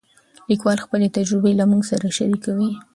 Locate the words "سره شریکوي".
1.91-2.69